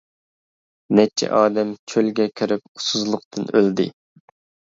نەچچە 0.99 1.29
ئادەم 1.39 1.73
چۆلگە 1.93 2.27
كىرىپ، 2.41 2.65
ئۇسسۇزلۇقتىن 2.71 3.47
ئۆلدى. 3.53 3.87